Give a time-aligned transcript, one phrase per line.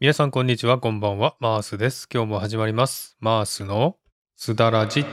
[0.00, 1.34] 皆さんこんにちは、こんばんは。
[1.40, 2.08] マースです。
[2.08, 3.16] 今日も始まります。
[3.18, 3.96] マースの
[4.36, 5.04] すだらじ。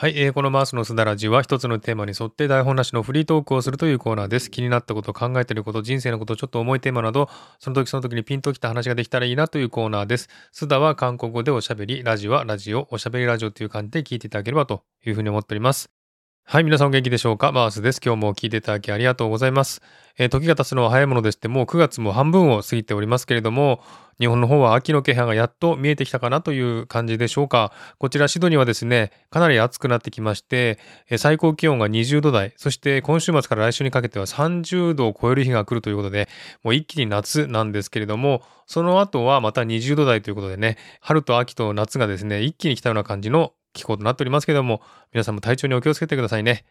[0.00, 4.50] はい、えーこのマウスのすだらじは一つのテーマに沿って台本なしのフリートークをするというコーナーです。
[4.50, 7.28] 気になったこと、考えていること、人生のこと、ちょっと重いテーマなど、
[7.58, 10.30] その時その時にピンときた話ができたらいいなというコーナーです。
[10.52, 15.99] すだは韓国語でおしゃべり、ラジはラジオ、おしゃべりラジオという感じで聞いていただければというふうに思っております。
[16.44, 17.52] はい、皆さんお元気でしょうか？
[17.52, 18.00] マースです。
[18.04, 19.82] 今日も聞いていただきありがとうございます。
[20.18, 23.80] えー時が経つのは早いものでして、もう9月も半分を過ぎておりますけれども、
[24.18, 27.72] 日本の方は秋の気配がやっと見えてきたかなという感じでしょうか？
[27.98, 30.80] こちらシドニーはですね、かなり暑くなってきまして、
[31.18, 36.28] 最高気温が20度台、そして今週末から来週にかけては30度を超える日が来るということで、
[36.64, 44.82] もう一気に夏なんですけれども、その後はまた20度台ということでね、春と秋と夏がですね、一気に来たような感じの気候となっておりますけども、
[45.12, 46.64] 皆さんも体調にお気をつけてくださいね。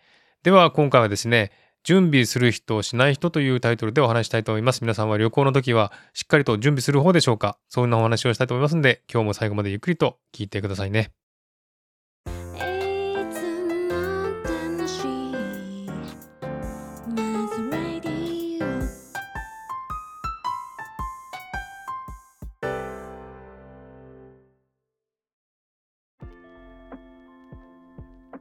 [0.44, 1.52] では今回はですね、
[1.83, 4.81] 準備する人、しない人というタイトルでお話したいと思います。
[4.81, 7.58] 皆さんは旅行の時はしっかりと準備する方でしょうか？
[7.70, 11.11] そんなお話をしたいと思いますので、今日も最後までゆっくりと聞いてくださいね。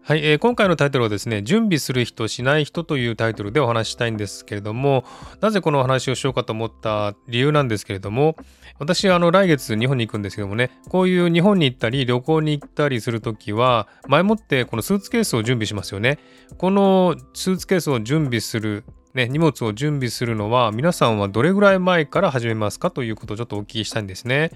[0.09, 5.05] はい、えー今回のタイトルはですね、準備する人、しない人というタイトルでお話ししたいんですけれども、
[5.43, 8.35] なぜこのお話をしようかと思った理由なんですけれども、
[8.79, 16.19] 私、あの、来月日本に行くんですけどもね、こういう日本に行ったり、旅行に行ったりするときは、前もってこのスーツケースを準備しますよね。
[16.57, 24.53] このスーツケースを準備する、ね、荷物を準備するのは、皆さんはどれぐらい前から始めますかということをちょっとお聞きしたいんですね。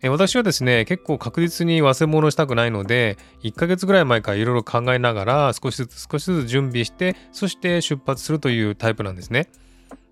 [0.00, 9.48] え私はですね結構確実に忘れ物したくないので1ヶ月ぐらい前からいろいろ考えながら少しずつ少しずつ準備してそして出発するというタイプなんですね。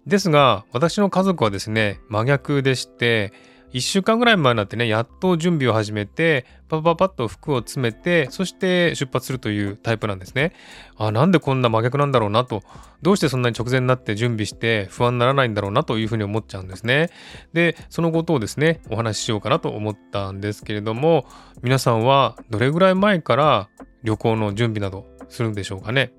[0.07, 3.33] ですが私の家族はですね真逆でして
[3.73, 10.53] 1週間ぐらい前になってねやっと準備を始めてパパパッと服を詰めてそして出発するというタイプなんですね。
[10.97, 12.63] あなんでこんな真逆なんだろうなと。
[13.03, 17.11] どうしてそんなに直前になって準備して不安にならないんだろうなというふうに思っちゃうんですね。
[17.53, 21.27] でそのことをですねお話ししようかなと思ったんですけれども
[21.63, 23.69] 皆さんはどれぐらい前から
[24.03, 26.13] 旅行の準備などするんでしょうかね。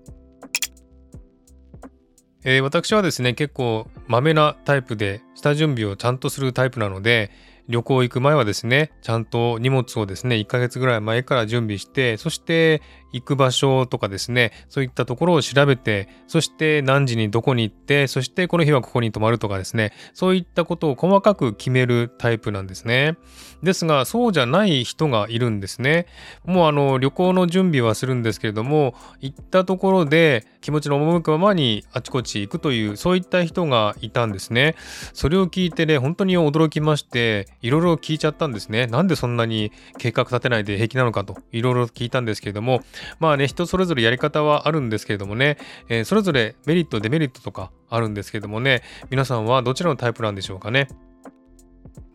[2.50, 7.30] えー私はですね結構まめなタイプで下準備をちゃんとするタイプなので
[7.68, 12.82] 旅行行く前はですねちゃんと荷物をですね1ヶ月ぐらい前から準備してそして
[13.20, 23.18] 行く場所とかですねそういったところを調べてそして何時にどこに行ってそしてこの日はここに泊まるとかですねそういったことを細かく決めるタイプなんですね。
[23.64, 26.06] ですがそうじゃない人がいるんですね。
[26.46, 34.76] もうあの旅行の準備はするんですけれども行ったところで気持ちの赴くままにあちこち行くというそういった人がいたんですね。
[35.14, 38.88] それを聞いてね本当に驚きましていろいろ聞いちゃったんですね。
[38.88, 42.82] なんでそんなに計画立てないで平気なのかといろいろ聞いたんですけれども
[43.20, 45.58] まあね人それぞれやり方はあるんですけれどもね、
[45.90, 48.84] えーそれぞれメリットデメリットとかあるんですけれどもね。
[49.10, 50.88] 皆さんはどちらのタイプなんでしょうかね。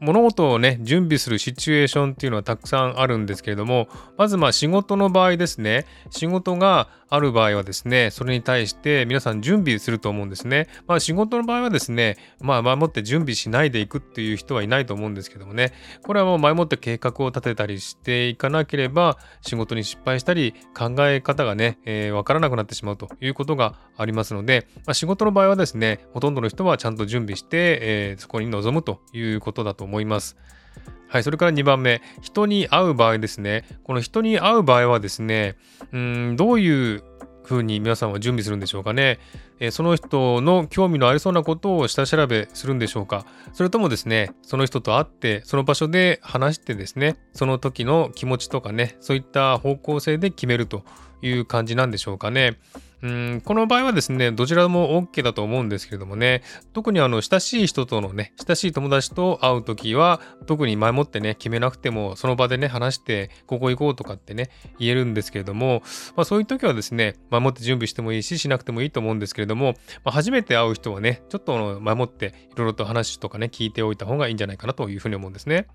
[0.02, 5.86] 物事をね準備するシチュエーションっていうのはたくさんあるんですけれどもまずまあ仕事の場合ですね。
[6.10, 10.66] 仕事がある場合はですねそれに対して皆さん準備すると思うんですね。
[10.86, 15.72] まあ仕事の場合はですねまあ前もって準備しないでいくっていう人はいないと思うんですけどもね。
[16.02, 29.91] これはもう前もって計画を立てたりしていかなければ仕事に失敗したり考え方がね、えーからなくなってしまうということがありますので、まあ、仕事の場合はですねほとんどの人はちゃんと準備して、えーそこに臨むということだと思います。
[29.92, 30.36] 思います
[31.08, 33.66] はい、それから2番目、人に会う場合ですね。
[33.84, 35.56] この人に会う場合はですね、
[35.92, 37.04] うん、どういう
[37.44, 39.18] 風に皆さんは準備するんでしょうかね。
[39.60, 43.26] えーその人の興味のありそうなことを下調べするんでしょうか。
[43.52, 50.82] それともですね、その人と会って、その場所で話してですね、その時の気持ちとかね、そういった方向性で決めると
[51.20, 52.58] いう感じなんでしょうかね。
[53.02, 65.82] うんこの場合はですね、どちらも OK だと思うんですけれどもね、特にあの親しい人とのね、親しい友達と会うときは、特に前もってね、決めなくても、その場でね、話して、ここ行こうとかってね、言えるんですけれども、
[66.14, 69.74] まあ、そういう時はですね、前もって準備してもいいし、しなくてもいいと思うんですけれども、
[70.04, 75.66] まあ、初めて会う人はね、ちょっと前もっていろいろと話とかね、聞いておいた方がいいんじゃないかなというふうに思うんですね。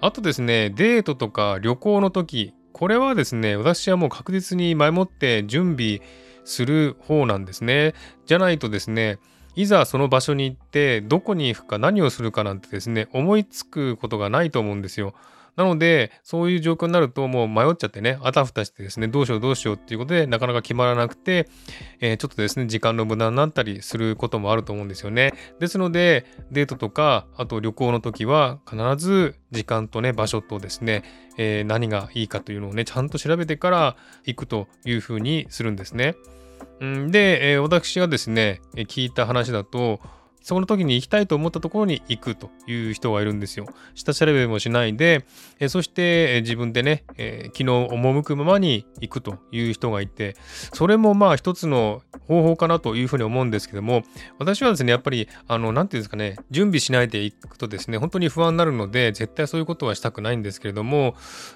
[0.00, 6.00] あとですね、デートとか旅行の時、これはですね、私はもう確実に前もって準備
[6.44, 7.94] する方なんですね。
[8.26, 9.18] じゃないとですね、
[9.56, 15.14] いざその場所に行ってどこに行くか何をするかなんてですね、思いつくことがないと思うんですよ。
[15.56, 21.48] なので、そういう状況になるともう迷っちゃってね、あたふたしてですね、どうしようどうしようっていうことでなかなか決まらなくて、
[22.00, 25.32] えー、ちょっとですね、時間の無駄になったりすることもあると思うんですよね。
[25.60, 31.02] ですので、デートとか、あと旅行の時は必ず時間とね、場所とですね、
[31.36, 36.16] えー、何がいいかというのをね、ちゃんと調べてから行くというふうにするんですね。
[36.80, 40.00] で、えー、私がですね、聞いた話だと、
[40.44, 43.66] その時に行きたいと思ったところに行くという人がいるんですよ。
[43.94, 45.24] 下調べもしないで、
[45.58, 47.64] えそして、自分でね、えー、昨日
[47.96, 50.36] 赴くままに行くという人がいて、
[50.74, 54.02] それもまあ一つの方法かなというふうに思うんですけども、
[54.38, 61.14] 私はですね、やっぱり、あの、なんていうんですかね、準備しないで行くとですね、本当に不安になるので、絶対そういうことはしたくないんですけれども、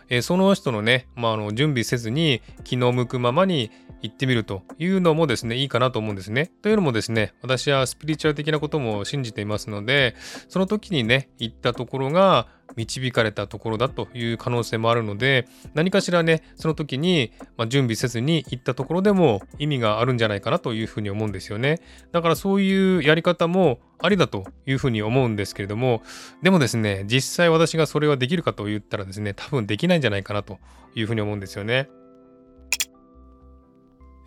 [0.08, 3.70] え、その人のね、まあ、あの準備せずに、気の向くままに
[4.00, 6.50] 行ってみるというのもですね、いいかなと思うんですね。
[6.62, 10.14] というのもですね、私はスピリチュアル的なこととも信じていますので、
[10.48, 12.46] その時にね、行ったところが
[12.76, 21.80] 導かれたところだという可能性もあるので、何かしらね、その時に、ま準備せずに行ったところでも意味があるんじゃないかなというふうに思うんですよね。
[22.12, 26.02] だからそういうやり方もありだというふうに思うんですけれども、
[26.42, 30.58] でもですね、実際私がそれはできるかと言ったらですね、多分できないんじゃないかなと
[30.94, 31.88] いうふうに思うんですよね。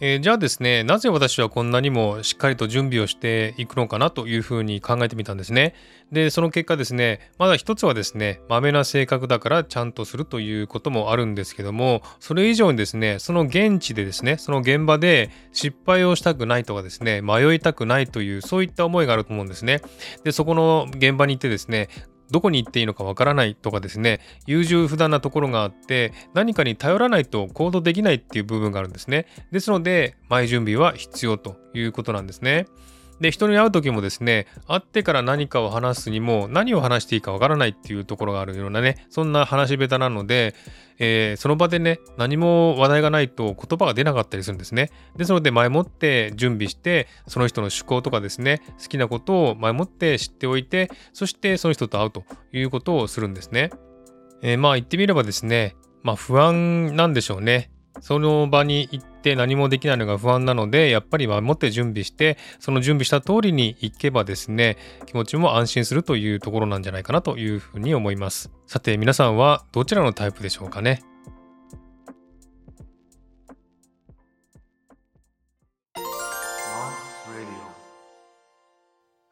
[0.03, 5.75] えー、じゃあですね、なぜ私はこんなにもしっかりと準備をしていくのかなというふうに考えてみたんですね。
[6.11, 19.81] で、その結果ですね、まだ一つはですね、まめな性格だからちゃんとするということもあるんですけども、それ以上にですね、その現地でですね、その現場で失敗をしたくないとかですね、迷いたくないという、そういった思いがあると思うんですね。
[20.23, 21.89] で、そこの現場に行ってですね、
[22.31, 29.27] どこに行っていいのかわからないとかですね、優柔不断なところがあって、何かに頼らないと行動できないっていう部分があるんですね。
[29.51, 32.67] ですので、前準備は必要ということなんですね。
[33.21, 40.55] で、人に会う時もですね、会ってから何かを話すにも何を話していいかわからないっていうところがあるようなね、そんな話し下手なので、
[40.97, 44.89] えー、その場でね、何も話題がないと言葉が出なかったりするんですね。
[45.15, 53.69] ですので、前もって準備して、その人の趣向とかですね、好きなことを前もって知っておいて、そしてその人と会うということをするんですね。
[54.41, 57.69] えー、まあ言ってみればですね、まあ不安なんでしょうね。
[57.99, 68.51] その場に行って何もできないのが不安なので、やっぱり守って準備して、その準備した通りに行けばですね、気持ちも安心するというところなんじゃないかなというふうに思います。
[68.67, 71.01] さて、皆さんはどちらのタイプでしょうかね？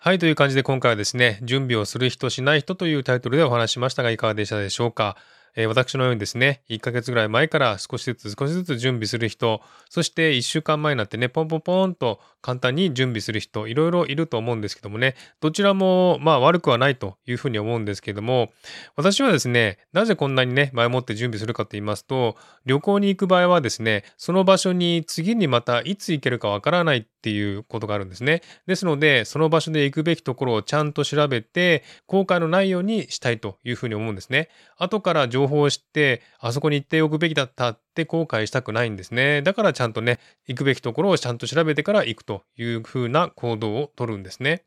[0.01, 5.17] はい、という感じで今回はですね、準備をする人しない人というタイトルでお話しましたがいかがでしたでしょうか？
[5.55, 18.51] えー、私のようにですね、1ヶ月ぐらい前から少しずつ少しずつ準備する人、そして1週間前になってね、ポンポンポンと簡単に準備する人、いろいろいると思うんですけどもね、どちらもまあ悪くはないというふうに思うんですけども、
[18.95, 28.41] 私はですね、なぜこんなにね、前もって準備するかと言いますと、旅行に行く場合はですね、その場所に次にまたいつ行けるかわからないっていうことがあるんですね。
[28.65, 34.49] ですので、その場所で行くべきところをちゃんと調べて、後悔のないようにしたいというふうに思うんですね。
[34.77, 39.41] 後から情報を知って、あそこに行っておくべきだったって後悔したくないんですね。
[39.41, 44.63] だからちゃんとね、行くべきところをちゃんと調べてから行くというふうな行動をとるんですね。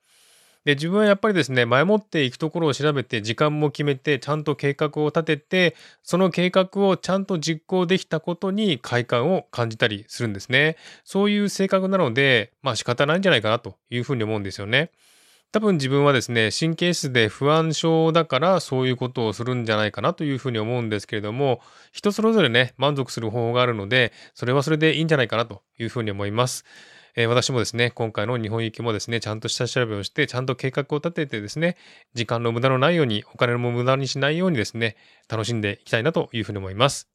[0.65, 5.75] で、自分はやっぱりですね、前もって行くところを調べて、時間も決めて、ちゃんと計画を立てて、
[6.05, 10.77] その計画をちゃんと実行できたことに快感を感じたりするんですね。
[11.05, 14.93] そういう性格なので、まあ仕方ないんじゃないかなというふうに思うんですよね。
[15.53, 21.61] 多分自分はですね、神経質で不安症だからそういうことをするんじゃないかなというふうに思うんですけれども、
[21.93, 26.65] 人それぞれね、満足する方法があるので、それはそれでいいんじゃないかなというふうに思います。
[27.17, 31.77] えー、私もですね、今回の日本行きもですね、ちゃんと下調べをして、ちゃんと計画を立ててですね、
[32.15, 34.97] 時間の無駄のないように、お金も無駄にしないようにですね、
[35.29, 37.12] 楽しんでいきたいなというふうに思います。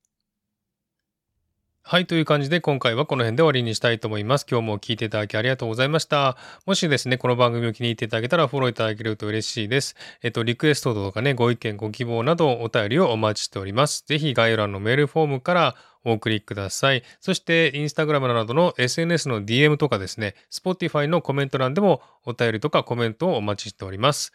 [1.89, 4.45] はい、という感じで今回はこの辺で終わりにしたいと思います。
[4.51, 6.35] 今日も聞いていただきありがとうございました。
[6.65, 9.95] もしですね、この番組を気に入っていただけたらフォローいただけると嬉しいです。
[10.21, 14.03] えっと、リクエストとかね、ご意見、ご希望などお便りをお待ちしております。
[14.05, 17.03] ぜひ概要欄のメールフォームからお送りください。
[17.21, 24.33] そして、インスタグラムなどの SNS の DM とかですね、Spotify のコメント欄でもお便りとかコメントをお待ちしております。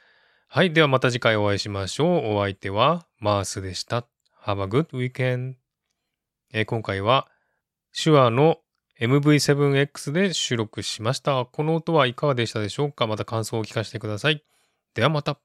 [0.49, 0.73] はい。
[0.73, 2.37] ではまた次回お会いしましょう。
[2.37, 4.07] お相手はマースでした。
[4.43, 5.57] Have a good weekend.
[6.55, 7.29] えー今回は
[7.95, 8.59] 手話の
[9.01, 11.45] MV7X で収録しました。
[11.45, 13.07] この音はいかがでしたでしょうか？
[13.07, 14.43] また感想を聞かせてください。
[14.95, 15.39] ではまた。